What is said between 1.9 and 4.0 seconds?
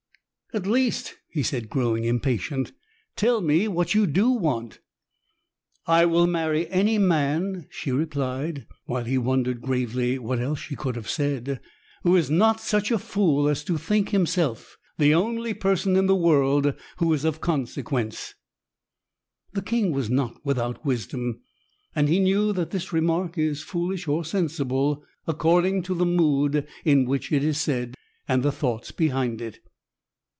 impatient, "tell me what